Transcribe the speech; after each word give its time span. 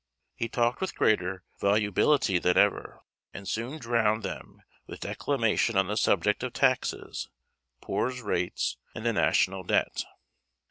He 0.33 0.49
talked 0.49 0.81
with 0.81 0.95
greater 0.95 1.43
volubility 1.59 2.39
than 2.39 2.57
ever, 2.57 3.01
and 3.35 3.47
soon 3.47 3.77
drowned 3.77 4.23
them 4.23 4.63
with 4.87 5.01
declamation 5.01 5.77
on 5.77 5.85
the 5.89 5.95
subject 5.95 6.41
of 6.41 6.53
taxes, 6.53 7.29
poor's 7.81 8.23
rates, 8.23 8.77
and 8.95 9.05
the 9.05 9.13
national 9.13 9.61
debt. 9.61 10.05